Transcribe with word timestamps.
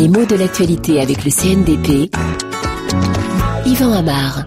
Les 0.00 0.08
mots 0.08 0.24
de 0.24 0.34
l'actualité 0.34 0.98
avec 0.98 1.26
le 1.26 1.30
CNDP. 1.30 2.10
Yvan 3.66 3.92
Amar. 3.92 4.46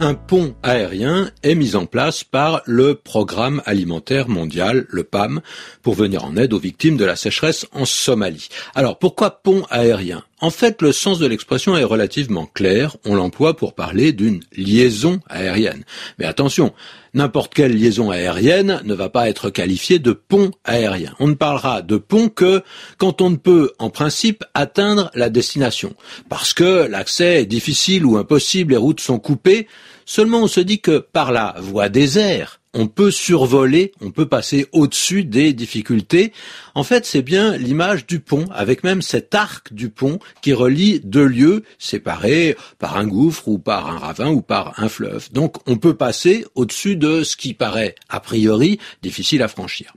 Un 0.00 0.14
pont 0.14 0.54
aérien 0.62 1.30
est 1.42 1.54
mis 1.54 1.76
en 1.76 1.84
place 1.84 2.24
par 2.24 2.62
le 2.64 2.94
Programme 2.94 3.60
alimentaire 3.66 4.30
mondial, 4.30 4.86
le 4.88 5.04
PAM, 5.04 5.42
pour 5.82 5.92
venir 5.92 6.24
en 6.24 6.38
aide 6.38 6.54
aux 6.54 6.58
victimes 6.58 6.96
de 6.96 7.04
la 7.04 7.16
sécheresse 7.16 7.66
en 7.72 7.84
Somalie. 7.84 8.48
Alors 8.74 8.98
pourquoi 8.98 9.42
pont 9.42 9.66
aérien? 9.68 10.24
En 10.40 10.50
fait, 10.50 10.82
le 10.82 10.92
sens 10.92 11.18
de 11.18 11.26
l'expression 11.26 11.76
est 11.76 11.84
relativement 11.84 12.46
clair. 12.46 12.96
On 13.04 13.16
l'emploie 13.16 13.56
pour 13.56 13.74
parler 13.74 14.12
d'une 14.12 14.40
liaison 14.56 15.20
aérienne. 15.28 15.84
Mais 16.18 16.26
attention, 16.26 16.72
n'importe 17.12 17.54
quelle 17.54 17.76
liaison 17.76 18.10
aérienne 18.10 18.80
ne 18.84 18.94
va 18.94 19.08
pas 19.08 19.28
être 19.28 19.50
qualifiée 19.50 19.98
de 19.98 20.12
pont 20.12 20.52
aérien. 20.64 21.12
On 21.18 21.26
ne 21.26 21.34
parlera 21.34 21.82
de 21.82 21.96
pont 21.96 22.28
que 22.28 22.62
quand 22.98 23.20
on 23.20 23.30
ne 23.30 23.36
peut, 23.36 23.72
en 23.80 23.90
principe, 23.90 24.44
atteindre 24.54 25.10
la 25.14 25.28
destination. 25.28 25.94
Parce 26.28 26.54
que 26.54 26.86
l'accès 26.88 27.42
est 27.42 27.46
difficile 27.46 28.06
ou 28.06 28.16
impossible, 28.16 28.72
les 28.72 28.78
routes 28.78 29.00
sont 29.00 29.18
coupées. 29.18 29.66
Seulement, 30.06 30.42
on 30.42 30.48
se 30.48 30.60
dit 30.60 30.80
que 30.80 30.98
par 30.98 31.32
la 31.32 31.56
voie 31.58 31.88
des 31.88 32.18
airs, 32.18 32.60
on 32.78 32.86
peut 32.86 33.10
survoler, 33.10 33.90
on 34.00 34.12
peut 34.12 34.28
passer 34.28 34.66
au-dessus 34.70 35.24
des 35.24 35.52
difficultés. 35.52 36.32
En 36.76 36.84
fait, 36.84 37.04
c'est 37.04 37.22
bien 37.22 37.56
l'image 37.56 38.06
du 38.06 38.20
pont, 38.20 38.44
avec 38.52 38.84
même 38.84 39.02
cet 39.02 39.34
arc 39.34 39.72
du 39.72 39.88
pont 39.90 40.20
qui 40.42 40.52
relie 40.52 41.00
deux 41.00 41.26
lieux 41.26 41.64
séparés 41.80 42.56
par 42.78 42.96
un 42.96 43.06
gouffre 43.06 43.48
ou 43.48 43.58
par 43.58 43.90
un 43.90 43.98
ravin 43.98 44.30
ou 44.30 44.42
par 44.42 44.78
un 44.80 44.88
fleuve. 44.88 45.28
Donc 45.32 45.56
on 45.66 45.76
peut 45.76 45.94
passer 45.94 46.46
au-dessus 46.54 46.94
de 46.94 47.24
ce 47.24 47.36
qui 47.36 47.52
paraît 47.52 47.96
a 48.08 48.20
priori 48.20 48.78
difficile 49.02 49.42
à 49.42 49.48
franchir. 49.48 49.92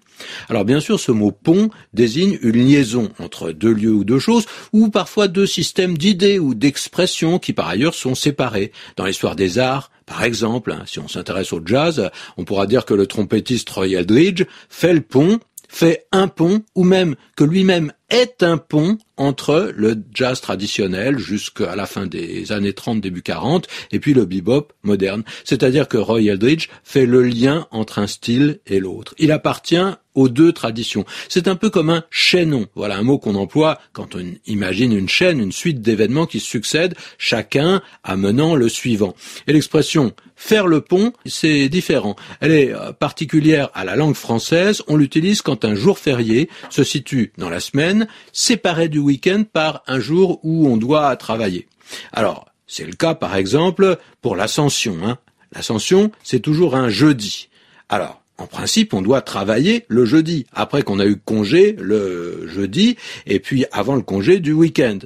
Alors 0.50 0.66
bien 0.66 0.80
sûr, 0.80 1.00
ce 1.00 1.12
mot 1.12 1.32
pont 1.32 1.70
désigne 1.94 2.40
une 2.42 2.66
liaison 2.66 3.10
entre 3.20 3.52
deux 3.52 3.74
lieux 3.74 3.94
ou 3.94 4.04
deux 4.04 4.20
choses, 4.20 4.46
ou 4.74 4.90
parfois 4.90 5.28
deux 5.28 5.46
systèmes 5.46 5.98
d'idées 5.98 6.40
ou 6.40 6.56
d'expressions 6.56 7.38
qui 7.38 7.54
par 7.54 7.68
ailleurs 7.68 7.96
sont 7.96 8.16
séparés. 8.16 8.72
Dans 8.98 9.06
l'histoire 9.06 9.36
des 9.36 9.60
arts, 9.60 9.92
par 10.12 10.26
exemple, 10.26 10.74
hein, 10.74 10.84
si 10.86 11.00
on 11.00 11.08
s'intéresse 11.08 11.54
au 11.54 11.62
jazz, 11.66 12.12
on 12.36 12.44
pourra 12.44 12.68
dire 12.68 12.84
que 12.84 12.94
le 12.94 13.08
trompettiste 13.08 13.70
Roy 13.70 13.92
Eldridge 13.92 14.44
fait 14.68 14.92
le 14.92 15.00
pont, 15.00 15.40
fait 15.70 16.06
un 16.12 16.28
pont, 16.28 16.64
ou 16.76 16.84
même 16.84 17.16
que 17.38 17.46
lui-même 17.46 17.94
est 18.10 18.44
un 18.44 18.58
pont 18.58 18.98
entre 19.16 19.72
le 19.74 19.96
jazz 20.14 20.42
traditionnel 20.42 21.18
jusqu'à 21.18 21.78
la 21.78 21.86
fin 21.86 22.08
des 22.08 22.52
années 22.52 22.74
30, 22.74 23.00
début 23.00 23.22
40, 23.22 23.70
et 23.94 24.02
puis 24.02 24.14
le 24.14 24.26
bebop 24.26 24.74
moderne. 24.84 25.24
C'est-à-dire 25.46 25.88
que 25.88 25.96
Roy 25.96 26.24
Eldridge 26.24 26.68
fait 26.84 27.06
le 27.06 27.24
lien 27.24 27.68
entre 27.72 28.00
un 28.00 28.08
style 28.08 28.60
et 28.68 28.82
l'autre. 28.82 29.16
Il 29.18 29.32
appartient 29.32 29.96
aux 30.16 30.30
deux 30.30 30.52
traditions. 30.52 31.06
C'est 31.30 31.48
un 31.48 31.56
peu 31.56 31.70
comme 31.70 31.90
un 31.90 32.04
chaînon. 32.10 32.68
Voilà 32.76 32.98
un 32.98 33.04
mot 33.04 33.18
qu'on 33.18 33.36
emploie 33.36 33.80
quand 33.94 34.16
on 34.16 34.24
imagine 34.46 34.94
une 34.94 35.10
chaîne, 35.10 35.40
une 35.40 35.52
suite 35.52 35.82
d'événements 35.82 36.26
qui 36.26 36.40
succèdent, 36.40 36.96
chacun 37.18 37.82
amenant 38.04 38.56
le 38.56 38.70
suivant. 38.70 39.16
Et 39.48 39.54
l'expression 39.54 40.14
faire 40.36 40.66
le 40.66 40.82
pont, 40.82 41.14
c'est 41.26 41.70
différent. 41.70 42.16
Elle 42.40 42.52
est 42.52 42.74
euh, 42.74 42.94
particulière 42.94 43.70
à 43.76 43.86
la 43.86 43.96
langue 43.96 44.16
française. 44.16 44.82
On 44.88 44.98
l'utilise 44.98 45.42
quand 45.44 45.66
un 45.66 45.76
jour 45.76 46.00
férié 46.00 46.50
se 46.70 46.84
situe 46.84 47.32
dans 47.38 47.50
la 47.50 47.60
semaine 47.60 48.08
séparé 48.34 48.90
du 48.90 48.98
week-end 48.98 49.44
par 49.52 49.84
un 49.86 50.00
jour 50.00 50.40
où 50.44 50.68
on 50.68 50.78
doit 50.78 51.16
travailler. 51.16 51.68
Alors, 52.12 52.46
c'est 52.66 52.86
le 52.86 52.94
cas 52.94 53.14
par 53.14 53.36
exemple 53.36 53.98
pour 54.22 54.36
l'ascension. 54.36 54.98
Hein. 55.04 55.18
L'ascension, 55.54 56.12
c'est 56.24 56.40
toujours 56.40 56.76
un 56.76 56.90
jeudi. 56.90 57.50
Alors, 57.90 58.21
en 58.42 58.48
principe, 58.48 58.94
on 58.94 59.02
doit 59.02 59.22
travailler 59.22 59.86
le 59.88 60.04
jeudi, 60.04 60.48
après 60.52 60.82
qu'on 60.82 61.00
a 61.00 61.06
eu 61.06 61.16
congé 61.16 61.76
le 61.80 62.48
jeudi, 62.48 62.98
et 63.28 63.40
puis 63.40 63.66
avant 63.72 63.96
le 63.96 64.02
congé 64.02 64.40
du 64.40 64.52
week-end. 64.52 64.98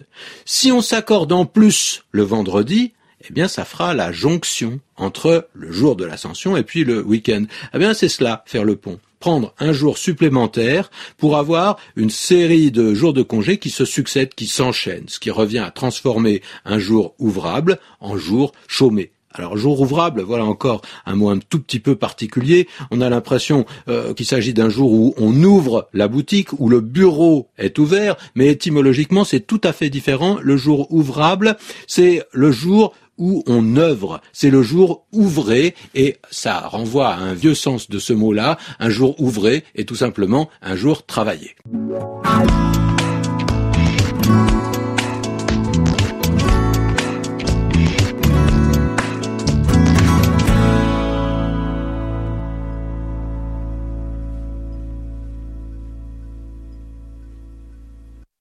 Si 0.45 0.71
on 0.71 0.81
s'accorde 0.81 1.33
en 1.33 1.45
plus 1.45 2.05
le 2.11 2.23
vendredi, 2.23 2.93
eh 3.29 3.33
bien, 3.33 3.47
ça 3.47 3.65
fera 3.65 3.93
la 3.93 4.11
jonction 4.11 4.79
entre 4.95 5.49
le 5.53 5.71
jour 5.71 5.95
de 5.95 6.05
l'ascension 6.05 6.55
et 6.55 6.63
puis 6.63 6.83
le 6.83 7.01
week-end. 7.01 7.45
Eh 7.73 7.77
bien, 7.77 7.93
c'est 7.93 8.09
cela, 8.09 8.43
faire 8.45 8.63
le 8.63 8.75
pont 8.75 8.99
prendre 9.19 9.55
un 9.57 9.73
jour 9.73 9.97
supplémentaire 9.97 10.91
pour 11.17 11.37
avoir 11.37 11.77
une 11.95 12.11
série 12.11 12.69
de 12.69 12.93
jours 12.93 13.13
de 13.13 13.23
congé 13.23 13.57
qui 13.57 13.71
se 13.71 13.83
succèdent, 13.83 14.35
qui 14.35 14.45
s'enchaînent, 14.45 15.07
ce 15.07 15.19
qui 15.19 15.31
revient 15.31 15.59
à 15.59 15.71
transformer 15.71 16.43
un 16.63 16.77
jour 16.77 17.15
ouvrable 17.17 17.79
en 17.99 18.17
jour 18.17 18.51
chômé. 18.67 19.11
Alors 19.37 19.57
jour 19.57 19.81
ouvrable, 19.81 20.21
voilà 20.21 20.45
encore 20.45 20.81
un 21.05 21.15
mot 21.15 21.29
un 21.29 21.39
tout 21.39 21.59
petit 21.59 21.79
peu 21.79 21.95
particulier. 21.95 22.67
On 22.91 23.01
a 23.01 23.09
l'impression 23.09 23.65
euh, 23.89 24.13
qu'il 24.13 24.25
s'agit 24.25 24.53
d'un 24.53 24.69
jour 24.69 24.91
où 24.91 25.13
on 25.17 25.33
ouvre 25.43 25.89
la 25.93 26.07
boutique, 26.07 26.53
où 26.59 26.69
le 26.69 26.79
bureau 26.81 27.49
est 27.57 27.77
ouvert, 27.77 28.15
mais 28.35 28.47
étymologiquement 28.47 29.23
c'est 29.23 29.41
tout 29.41 29.61
à 29.63 29.73
fait 29.73 29.89
différent. 29.89 30.37
Le 30.41 30.57
jour 30.57 30.91
ouvrable, 30.91 31.57
c'est 31.87 32.23
le 32.31 32.51
jour 32.51 32.93
où 33.17 33.43
on 33.47 33.77
œuvre. 33.77 34.21
C'est 34.33 34.49
le 34.49 34.61
jour 34.61 35.05
ouvré 35.11 35.75
et 35.93 36.17
ça 36.31 36.59
renvoie 36.59 37.09
à 37.09 37.17
un 37.17 37.33
vieux 37.33 37.55
sens 37.55 37.89
de 37.89 37.99
ce 37.99 38.13
mot-là. 38.13 38.57
Un 38.79 38.89
jour 38.89 39.19
ouvré 39.21 39.63
est 39.75 39.87
tout 39.87 39.95
simplement 39.95 40.49
un 40.61 40.75
jour 40.75 41.05
travaillé. 41.05 41.55